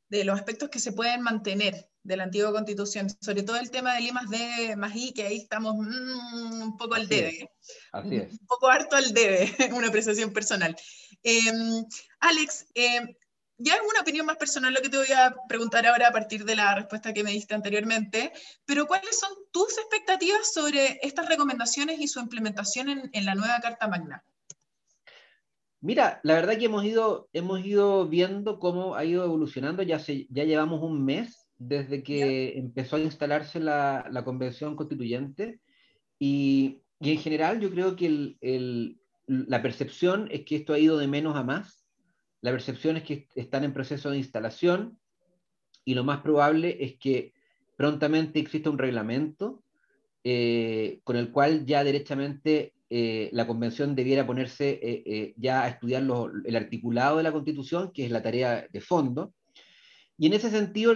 los 0.09 0.37
aspectos 0.37 0.69
que 0.69 0.79
se 0.79 0.91
pueden 0.91 1.21
mantener 1.21 1.89
de 2.03 2.17
la 2.17 2.23
antigua 2.23 2.51
constitución, 2.51 3.09
sobre 3.21 3.43
todo 3.43 3.57
el 3.57 3.69
tema 3.69 3.93
del 3.95 4.07
I 4.07 4.11
más 4.13 4.29
D 4.29 4.75
más 4.77 4.95
I, 4.95 5.13
que 5.13 5.23
ahí 5.23 5.37
estamos 5.37 5.75
mm, 5.75 6.61
un 6.61 6.77
poco 6.77 6.95
al 6.95 7.07
debe. 7.07 7.51
Así 7.91 8.15
es. 8.15 8.31
Un 8.31 8.47
poco 8.47 8.69
harto 8.69 8.95
al 8.95 9.13
debe, 9.13 9.53
una 9.73 9.87
apreciación 9.89 10.31
personal. 10.31 10.75
Em, 11.23 11.85
Alex, 12.19 12.65
em, 12.73 13.13
ya 13.57 13.73
es 13.73 13.81
una 13.89 14.01
opinión 14.01 14.25
más 14.25 14.37
personal 14.37 14.73
lo 14.73 14.81
que 14.81 14.89
te 14.89 14.97
voy 14.97 15.11
a 15.15 15.35
preguntar 15.47 15.85
ahora 15.85 16.09
a 16.09 16.11
partir 16.11 16.45
de 16.45 16.55
la 16.55 16.75
respuesta 16.75 17.13
que 17.13 17.23
me 17.23 17.31
diste 17.31 17.55
anteriormente, 17.55 18.31
pero 18.65 18.85
¿cuáles 18.85 19.19
son 19.19 19.31
tus 19.51 19.77
expectativas 19.77 20.53
sobre 20.53 20.99
estas 21.01 21.27
recomendaciones 21.27 21.99
y 21.99 22.07
su 22.07 22.19
implementación 22.19 23.09
en, 23.11 23.25
la 23.25 23.35
nueva 23.35 23.59
Carta 23.59 23.87
Magna? 23.87 24.23
Mira, 25.81 26.19
la 26.23 26.35
verdad 26.35 26.57
que 26.57 26.65
hemos 26.65 26.85
ido, 26.85 27.29
hemos 27.33 27.65
ido 27.65 28.07
viendo 28.07 28.59
cómo 28.59 28.95
ha 28.95 29.05
ido 29.05 29.23
evolucionando, 29.23 29.81
ya, 29.83 29.97
ya 29.97 30.43
llevamos 30.43 30.83
un 30.83 31.03
mes 31.03 31.47
desde 31.57 32.03
que 32.03 32.57
empezó 32.57 32.97
a 32.97 32.99
instalarse 32.99 33.59
la, 33.59 34.21
Convención 34.23 34.75
Constituyente 34.75 35.61
y, 36.19 36.83
en 36.99 37.19
general 37.19 37.59
yo 37.59 37.69
creo 37.69 37.95
que 37.95 38.95
la 39.27 39.61
percepción 39.61 40.27
es 40.31 40.45
que 40.45 40.55
esto 40.57 40.73
ha 40.73 40.79
ido 40.79 40.97
de 40.97 41.07
menos 41.07 41.35
a 41.35 41.43
más 41.43 41.86
la 42.41 42.51
percepción 42.51 42.97
es 42.97 43.03
que 43.03 43.27
están 43.35 43.63
en 43.63 43.73
proceso 43.73 44.09
de 44.09 44.17
instalación 44.17 44.97
y 45.85 45.93
lo 45.95 46.03
más 46.03 46.21
probable 46.21 46.77
es 46.81 46.97
que 46.97 47.33
prontamente 47.75 48.39
exista 48.39 48.69
un 48.69 48.77
reglamento 48.77 49.63
eh, 50.23 50.99
con 51.03 51.15
el 51.15 51.31
cual 51.31 51.65
ya 51.65 51.83
derechamente 51.83 52.73
eh, 52.89 53.29
la 53.31 53.47
convención 53.47 53.95
debiera 53.95 54.27
ponerse 54.27 54.79
eh, 54.81 55.33
ya 55.37 55.63
a 55.63 55.69
estudiar 55.69 56.03
el 56.45 56.55
articulado 56.55 57.17
de 57.17 57.23
la 57.23 57.31
constitución, 57.31 57.91
que 57.93 58.05
es 58.05 58.11
la 58.11 58.21
tarea 58.21 58.67
de 58.71 58.81
fondo. 58.81 59.33
Y 60.17 60.27
en 60.27 60.33
ese 60.33 60.49
sentido, 60.49 60.93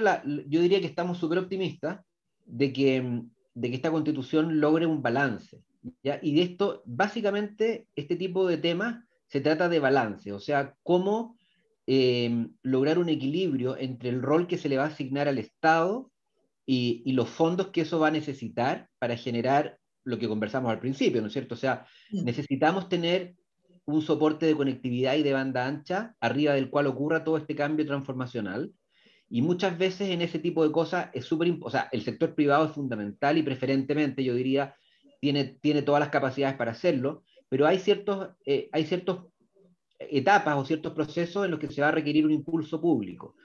yo 0.48 0.62
diría 0.62 0.82
que 0.82 0.88
estamos 0.88 1.18
súper 1.18 1.38
optimistas 1.38 2.02
de 2.46 2.74
que, 2.74 3.22
de 3.54 3.70
que 3.70 3.76
esta 3.76 3.92
constitución 3.92 4.60
logre 4.60 4.86
un 4.86 5.02
balance. 5.02 5.62
Y 6.22 6.36
de 6.36 6.42
esto, 6.42 6.82
básicamente, 6.86 7.88
este 7.96 8.16
tipo 8.16 8.48
de 8.48 8.58
temas 8.58 9.04
se 9.32 9.40
trata 9.40 9.70
de 9.70 9.80
balance, 9.80 10.34
o 10.34 10.42
sea, 10.42 10.76
cómo 10.84 11.38
eh, 11.88 12.48
lograr 12.64 13.00
un 13.00 13.08
equilibrio 13.08 13.78
entre 13.78 14.10
el 14.10 14.22
rol 14.22 14.46
que 14.46 14.58
se 14.58 14.68
le 14.68 14.76
va 14.76 14.84
a 14.84 14.88
asignar 14.88 15.30
al 15.30 15.38
Estado 15.38 16.12
y, 16.66 17.10
los 17.14 17.30
fondos 17.30 17.68
que 17.68 17.82
eso 17.82 17.98
va 17.98 18.10
a 18.10 18.12
necesitar 18.12 18.90
para 19.00 19.16
generar 19.16 19.78
lo 20.04 20.20
que 20.20 20.28
conversamos 20.28 20.70
al 20.70 20.80
principio, 20.80 21.22
¿no 21.22 21.28
es 21.28 21.34
cierto? 21.34 21.56
O 21.56 21.58
sea, 21.58 21.86
necesitamos 22.12 22.90
tener 22.90 23.36
un 23.86 24.02
soporte 24.02 24.46
de 24.46 24.56
conectividad 24.56 25.16
y 25.16 25.24
de 25.24 25.34
banda 25.34 25.66
ancha 25.66 26.14
arriba 26.20 26.54
del 26.54 26.70
cual 26.70 26.88
ocurra 26.88 27.24
todo 27.24 27.38
este 27.38 27.56
cambio 27.56 27.86
transformacional. 27.86 28.74
Y 29.30 29.42
muchas 29.42 29.78
veces 29.78 30.10
en 30.10 30.22
ese 30.22 30.40
tipo 30.40 30.66
de 30.66 30.74
cosas 30.74 31.10
es 31.14 31.24
súper, 31.24 31.56
o 31.62 31.70
sea, 31.70 31.88
el 31.94 32.02
sector 32.02 32.36
privado 32.36 32.66
es 32.66 32.74
fundamental 32.74 33.38
y 33.38 33.44
preferentemente, 33.44 34.26
yo 34.26 34.36
diría, 34.36 34.76
tiene, 35.22 35.46
tiene 35.46 35.84
todas 35.84 36.02
las 36.02 36.10
capacidades 36.10 36.58
para 36.58 36.72
hacerlo, 36.72 37.24
pero 37.52 37.68
hay 37.68 37.80
ciertos, 37.80 38.30
eh, 38.46 38.70
hay 38.72 38.86
ciertos 38.86 39.26
etapas 40.00 40.56
o 40.56 40.64
ciertos 40.64 40.94
procesos 40.94 41.44
en 41.44 41.52
los 41.52 41.60
que 41.60 41.68
se 41.68 41.82
va 41.82 41.90
a 41.90 41.92
requerir 41.92 42.26
un 42.26 42.32
impulso 42.32 42.80
público. 42.80 43.36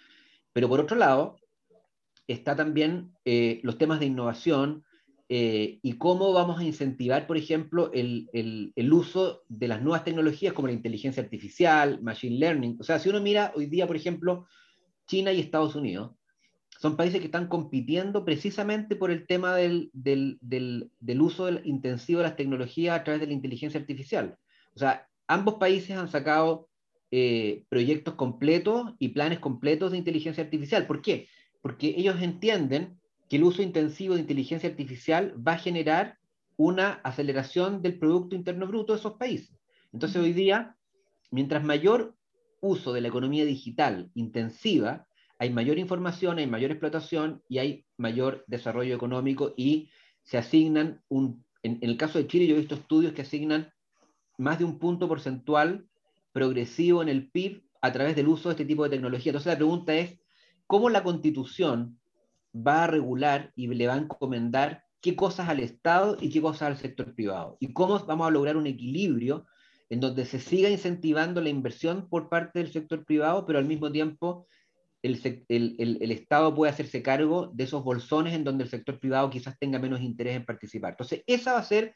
Pero 0.53 0.69
por 0.69 0.79
otro 0.79 0.97
lado, 0.97 1.41
está 2.29 2.55
también 2.55 3.11
eh, 3.25 3.59
los 3.65 3.79
temas 3.79 3.99
de 3.99 4.07
innovación 4.07 4.85
eh, 5.29 5.81
y 5.83 5.95
cómo 5.95 6.33
vamos 6.33 6.61
a 6.61 6.65
incentivar, 6.65 7.27
por 7.27 7.37
ejemplo, 7.37 7.91
el, 7.93 8.31
el, 8.33 8.93
uso 8.93 9.43
de 9.49 9.67
las 9.67 9.83
nuevas 9.83 10.05
tecnologías 10.05 10.53
como 10.53 10.69
la 10.69 10.75
inteligencia 10.75 11.21
artificial, 11.21 12.01
machine 12.01 12.39
learning. 12.39 12.77
O 12.79 12.85
sea, 12.85 13.01
si 13.01 13.09
uno 13.09 13.21
mira 13.21 13.51
hoy 13.57 13.67
día, 13.67 13.89
por 13.89 13.97
ejemplo, 13.97 14.47
China 15.09 15.33
y 15.33 15.41
Estados 15.41 15.75
Unidos, 15.75 16.13
son 16.79 16.97
países 16.97 17.21
que 17.21 17.27
están 17.27 17.49
compitiendo 17.49 18.25
precisamente 18.25 18.97
por 18.97 19.11
el 19.11 19.27
tema 19.27 19.55
del, 19.55 19.91
del, 19.93 20.39
del, 20.41 21.21
uso 21.21 21.49
intensivo 21.65 22.21
de 22.21 22.29
las 22.29 22.37
tecnologías 22.37 22.99
a 22.99 23.05
través 23.05 23.21
de 23.21 23.29
la 23.29 23.33
inteligencia 23.33 23.81
artificial. 23.81 24.37
O 24.75 24.79
sea, 24.79 25.09
ambos 25.27 25.55
países 25.55 25.97
han 25.97 26.09
sacado 26.09 26.69
eh, 27.11 27.65
proyectos 27.69 28.15
completos 28.15 28.93
y 28.99 29.09
planes 29.09 29.39
completos 29.39 29.93
de 29.93 29.99
inteligencia 29.99 30.45
artificial. 30.45 30.87
¿Por 30.87 31.03
qué? 31.03 31.29
Porque 31.63 31.95
ellos 31.97 32.21
entienden 32.21 33.01
que 33.29 33.37
el 33.37 33.45
uso 33.45 33.63
intensivo 33.63 34.15
de 34.15 34.21
inteligencia 34.21 34.69
artificial 34.69 35.35
va 35.47 35.53
a 35.53 35.59
generar 35.59 36.19
una 36.57 36.93
aceleración 37.05 37.83
del 37.83 37.99
Producto 37.99 38.37
Interno 38.37 38.67
Bruto 38.67 38.93
de 38.93 38.99
esos 38.99 39.15
países. 39.15 39.57
Entonces 39.93 40.21
hoy 40.21 40.33
día, 40.33 40.77
mientras 41.31 41.65
mayor 41.65 42.15
uso 42.61 42.93
de 42.93 43.01
la 43.01 43.09
economía 43.09 43.45
digital 43.45 44.11
intensiva, 44.15 45.07
hay 45.39 45.51
mayor 45.51 45.79
información, 45.79 46.39
hay 46.39 46.47
mayor 46.47 46.71
explotación 46.71 47.43
y 47.49 47.59
hay 47.59 47.85
mayor 47.97 48.45
desarrollo 48.47 48.95
económico 48.95 49.55
y 49.57 49.91
se 50.23 50.39
asignan 50.39 51.03
un, 51.09 51.45
en, 51.63 51.79
en 51.81 51.91
el 51.91 51.97
caso 51.97 52.19
de 52.19 52.27
Chile 52.27 52.47
yo 52.47 52.57
he 52.57 52.61
visto 52.61 52.75
estudios 52.75 53.13
que 53.13 53.23
asignan 53.23 53.73
más 54.39 54.59
de 54.59 54.65
un 54.65 54.79
punto 54.79 55.09
porcentual 55.09 55.87
progresivo 56.33 57.03
en 57.03 57.09
el 57.09 57.31
PIB 57.31 57.63
a 57.81 57.93
través 57.93 58.17
del 58.17 58.29
uso 58.29 58.49
de 58.49 58.55
este 58.55 58.65
tipo 58.65 58.85
de 58.85 58.91
tecnología. 58.91 59.31
Entonces 59.31 59.53
la 59.53 59.57
pregunta 59.57 59.95
es, 59.95 60.19
¿cómo 60.67 60.91
la 60.91 61.03
constitución 61.03 61.99
va 62.55 62.85
a 62.85 62.87
regular 62.87 63.53
y 63.55 63.69
le 63.69 63.87
va 63.87 63.95
a 63.95 63.99
encomendar 63.99 64.85
qué 65.01 65.15
cosas 65.15 65.49
al 65.49 65.61
Estado 65.61 66.17
y 66.21 66.31
qué 66.31 66.41
cosas 66.41 66.63
al 66.63 66.77
sector 66.77 67.15
privado? 67.15 67.57
¿Y 67.61 67.73
cómo 67.73 67.99
vamos 68.01 68.27
a 68.27 68.31
lograr 68.31 68.57
un 68.57 68.67
equilibrio 68.67 69.47
en 69.89 70.01
donde 70.01 70.25
se 70.27 70.41
siga 70.41 70.69
incentivando 70.69 71.41
la 71.41 71.49
inversión 71.49 72.09
por 72.09 72.29
parte 72.29 72.59
del 72.59 72.73
sector 72.73 73.05
privado, 73.05 73.47
pero 73.47 73.59
al 73.59 73.67
mismo 73.67 73.93
tiempo 73.93 74.47
el, 75.07 76.13
Estado 76.13 76.55
puede 76.55 76.73
hacerse 76.73 77.03
cargo 77.03 77.51
de 77.55 77.65
esos 77.65 77.85
bolsones 77.85 78.35
en 78.35 78.45
donde 78.45 78.65
el 78.65 78.71
sector 78.71 78.99
privado 78.99 79.31
quizás 79.31 79.59
tenga 79.59 79.79
menos 79.79 80.01
interés 80.01 80.37
en 80.37 80.45
participar? 80.45 80.93
Entonces, 80.93 81.23
esa 81.27 81.53
va 81.53 81.59
a 81.61 81.65
ser 81.65 81.95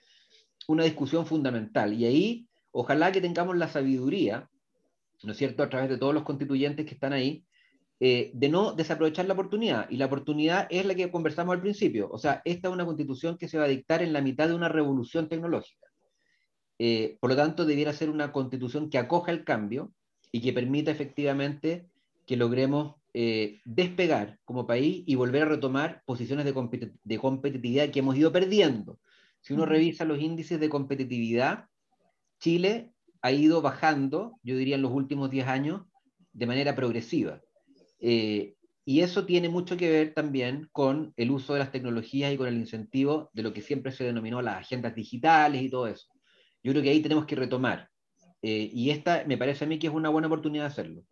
una 0.68 0.84
discusión 0.84 1.26
fundamental. 1.26 1.92
Y 1.94 2.04
ahí, 2.06 2.48
ojalá 2.72 3.12
que 3.12 3.20
tengamos 3.20 3.56
la 3.56 3.68
sabiduría, 3.68 4.48
¿no 5.22 5.32
es 5.32 5.38
cierto?, 5.38 5.62
a 5.62 5.68
través 5.68 5.88
de 5.88 5.98
todos 5.98 6.14
los 6.14 6.22
constituyentes 6.22 6.86
que 6.86 6.94
están 6.94 7.12
ahí, 7.12 7.44
eh, 8.02 8.30
de 8.32 8.48
no 8.48 8.72
desaprovechar 8.72 9.26
la 9.26 9.34
oportunidad. 9.34 9.88
Y 9.90 9.96
la 9.96 10.06
oportunidad 10.06 10.66
es 10.70 10.86
la 10.86 10.94
que 10.94 11.10
conversamos 11.10 11.54
al 11.54 11.60
principio. 11.60 12.08
O 12.10 12.18
sea, 12.18 12.40
esta 12.44 12.68
es 12.68 12.74
una 12.74 12.86
constitución 12.86 13.36
que 13.36 13.48
se 13.48 13.58
va 13.58 13.64
a 13.64 13.68
dictar 13.68 14.02
en 14.02 14.12
la 14.12 14.22
mitad 14.22 14.48
de 14.48 14.54
una 14.54 14.68
revolución 14.68 15.28
tecnológica. 15.28 15.86
Eh, 16.78 17.18
por 17.20 17.28
lo 17.28 17.36
tanto, 17.36 17.66
debiera 17.66 17.92
ser 17.92 18.08
una 18.08 18.32
constitución 18.32 18.88
que 18.88 18.96
acoja 18.96 19.32
el 19.32 19.44
cambio 19.44 19.92
y 20.32 20.40
que 20.40 20.54
permita 20.54 20.90
efectivamente 20.90 21.86
que 22.26 22.36
logremos 22.36 22.94
eh, 23.12 23.60
despegar 23.64 24.38
como 24.44 24.66
país 24.66 25.02
y 25.06 25.14
volver 25.16 25.42
a 25.42 25.48
retomar 25.48 26.02
posiciones 26.06 26.44
de, 26.44 27.18
competitividad 27.18 27.90
que 27.90 27.98
hemos 27.98 28.16
ido 28.16 28.30
perdiendo. 28.30 29.00
Si 29.40 29.52
uno 29.52 29.66
revisa 29.66 30.04
los 30.04 30.20
índices 30.20 30.60
de 30.60 30.68
competitividad, 30.68 31.66
Chile 32.38 32.92
ha 33.22 33.32
ido 33.32 33.62
bajando, 33.62 34.38
yo 34.42 34.56
diría 34.56 34.76
en 34.76 34.82
los 34.82 34.92
últimos 34.92 35.30
10 35.30 35.48
años, 35.48 35.82
de 36.32 36.46
manera 36.46 36.74
progresiva. 36.76 37.40
Eh, 37.98 38.54
y 38.84 39.00
eso 39.00 39.26
tiene 39.26 39.48
mucho 39.48 39.76
que 39.76 39.90
ver 39.90 40.14
también 40.14 40.68
con 40.72 41.12
el 41.16 41.30
uso 41.30 41.52
de 41.52 41.58
las 41.58 41.72
tecnologías 41.72 42.32
y 42.32 42.36
con 42.36 42.48
el 42.48 42.56
incentivo 42.56 43.30
de 43.32 43.42
lo 43.42 43.52
que 43.52 43.60
siempre 43.60 43.92
se 43.92 44.04
denominó 44.04 44.40
las 44.40 44.56
agendas 44.56 44.94
digitales 44.94 45.62
y 45.62 45.70
todo 45.70 45.86
eso. 45.86 46.06
Yo 46.62 46.72
creo 46.72 46.82
que 46.82 46.90
ahí 46.90 47.02
tenemos 47.02 47.26
que 47.26 47.36
retomar. 47.36 47.88
Eh, 48.42 48.70
y 48.72 48.90
esta 48.90 49.24
me 49.26 49.36
parece 49.36 49.64
a 49.64 49.68
mí 49.68 49.78
que 49.78 49.88
es 49.88 49.92
una 49.92 50.08
buena 50.08 50.28
oportunidad 50.28 50.64
de 50.64 50.68
hacerlo. 50.68 51.04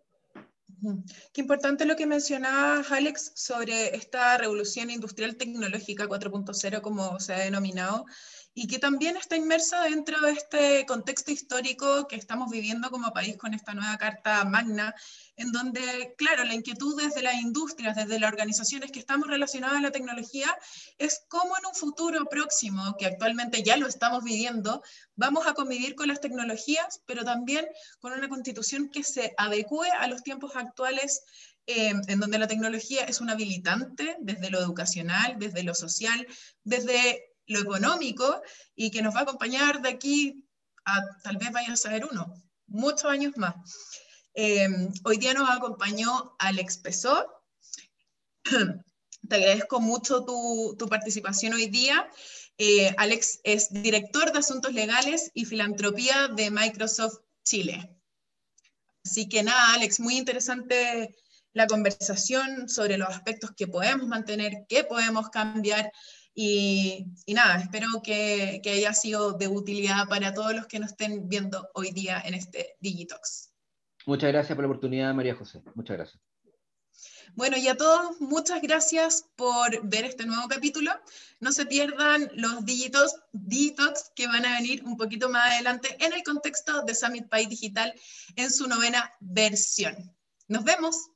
Qué 1.33 1.41
importante 1.41 1.85
lo 1.85 1.97
que 1.97 2.07
mencionabas, 2.07 2.93
Alex, 2.93 3.33
sobre 3.35 3.97
esta 3.97 4.39
revolución 4.39 4.91
industrial 4.91 5.37
tecnológica 5.37 6.07
4.0, 6.07 6.81
como 6.81 7.19
se 7.19 7.35
ha 7.35 7.39
denominado, 7.39 8.07
y 8.61 8.67
que 8.67 8.81
también 8.81 9.17
está 9.17 9.37
inmersa 9.37 9.85
dentro 9.85 10.21
de 10.21 10.33
este 10.33 10.85
contexto 10.85 11.31
histórico 11.31 12.09
que 12.09 12.17
estamos 12.17 12.51
viviendo 12.51 12.91
como 12.91 13.13
país 13.13 13.37
con 13.37 13.55
esta 13.55 13.73
nueva 13.73 13.97
Carta 13.99 14.45
Magna, 14.45 14.93
en 15.37 15.53
donde, 15.53 16.17
claro, 16.19 16.43
la 16.43 16.55
inquietud 16.55 17.01
desde 17.01 17.23
las 17.23 17.37
industrias, 17.37 17.95
desde 17.95 18.19
las 18.19 18.33
organizaciones 18.33 18.91
que 18.91 18.99
estamos 18.99 19.29
relacionadas 19.29 19.79
a 19.79 19.83
la 19.83 19.93
tecnología, 19.93 20.49
es 20.99 21.23
cómo 21.29 21.57
en 21.57 21.67
un 21.67 21.75
futuro 21.77 22.25
próximo, 22.25 22.97
que 22.99 23.07
actualmente 23.07 23.63
ya 23.63 23.77
lo 23.77 23.87
estamos 23.87 24.25
viviendo, 24.25 24.83
vamos 25.15 25.47
a 25.47 25.55
convivir 25.55 25.95
con 25.95 26.09
las 26.09 26.21
tecnologías, 26.21 27.01
pero 27.07 27.25
también 27.25 27.65
con 28.01 28.13
una 28.13 28.29
constitución 28.29 28.89
que 28.89 29.05
se 29.05 29.35
adecue 29.37 29.89
a 29.89 30.09
los 30.09 30.25
tiempos 30.25 30.57
actuales 30.57 31.23
eh, 31.71 31.93
en 32.09 32.19
donde 32.19 32.39
la 32.39 32.49
tecnología 32.49 33.05
es 33.05 33.21
un 33.21 33.29
habilitante 33.29 34.17
desde 34.21 34.51
lo 34.51 34.59
educacional, 34.59 35.37
desde 35.39 35.63
lo 35.63 35.75
social, 35.75 36.27
desde 36.65 37.28
lo 37.49 37.61
económico 37.61 38.41
y 38.75 38.91
que 38.91 39.03
nos 39.03 39.15
va 39.15 39.21
a 39.21 39.23
acompañar 39.23 39.83
de 39.83 39.89
aquí 39.89 40.45
a 40.85 41.03
tal 41.23 41.37
vez 41.37 41.51
vaya 41.51 41.73
a 41.73 41.77
saber 41.77 42.07
uno, 42.11 42.35
muchos 42.67 43.07
años 43.07 43.37
más. 43.37 43.55
Em, 44.35 44.93
hoy 45.05 45.17
día 45.17 45.35
nos 45.35 45.51
acompañó 45.51 46.37
Alex 46.39 46.79
Pesó. 46.79 47.27
Te 49.29 49.35
agradezco 49.35 49.81
mucho 49.81 50.25
tu, 50.25 50.77
tu 50.79 50.89
participación 50.89 51.55
hoy 51.55 51.67
día. 51.67 52.09
Eh, 52.57 52.95
Alex 52.97 53.41
es 53.45 53.69
director 53.71 54.33
de 54.33 54.39
Asuntos 54.39 54.73
Legales 54.73 55.31
y 55.35 55.45
Filantropía 55.45 56.29
de 56.29 56.51
Microsoft 56.51 57.19
Chile. 57.45 57.97
Así 59.05 59.29
que 59.29 59.43
nada, 59.43 59.75
Alex, 59.75 60.01
muy 60.01 60.17
interesante 60.17 61.17
la 61.53 61.67
conversación 61.67 62.69
sobre 62.69 62.99
los 62.99 63.09
aspectos 63.09 63.51
que 63.57 63.67
podemos 63.67 64.07
mantener, 64.07 64.67
qué 64.69 64.85
podemos 64.85 65.29
cambiar 65.31 65.91
y, 66.35 67.07
nada, 67.27 67.61
espero 67.61 67.89
que, 68.03 68.61
que, 68.63 68.71
haya 68.71 68.93
sido 68.93 69.33
de 69.33 69.49
utilidad 69.49 70.09
para 70.09 70.33
todos 70.33 70.55
los 70.55 70.67
que 70.67 70.79
nos 70.79 70.91
estén 70.91 71.29
viendo 71.29 71.69
hoy 71.75 71.91
día 71.91 72.23
en 72.25 72.35
este 72.35 72.77
Digitox. 72.81 73.53
Muchas 74.07 74.33
gracias 74.33 74.55
por 74.55 74.65
la 74.65 74.71
oportunidad, 74.71 75.15
María 75.15 75.35
José. 75.35 75.63
Muchas 75.75 75.97
gracias. 75.97 76.23
Bueno, 77.35 77.57
y 77.57 77.69
a 77.69 77.77
todos, 77.77 78.21
muchas 78.21 78.61
gracias 78.63 79.27
por 79.37 79.87
ver 79.87 80.05
este 80.05 80.27
nuevo 80.27 80.49
capítulo. 80.49 80.91
No 81.41 81.53
se 81.53 81.67
pierdan 81.67 82.31
los 82.35 82.65
Digitos, 82.65 83.15
Digitox 83.33 84.11
que 84.17 84.27
van 84.27 84.47
a 84.47 84.57
venir 84.57 84.83
un 84.85 84.97
poquito 84.97 85.29
más 85.29 85.53
adelante 85.53 85.97
en 86.05 86.13
el 86.13 86.23
contexto 86.23 86.83
de 86.83 86.95
Summit 86.95 87.29
Pay 87.29 87.47
Digital 87.47 87.95
en 88.37 88.51
su 88.51 88.67
novena 88.67 89.13
versión. 89.21 90.17
Nos 90.49 90.65
vemos. 90.65 91.11